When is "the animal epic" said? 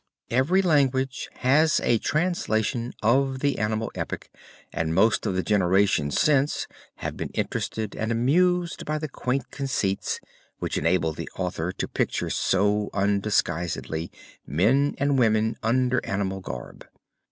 3.41-4.31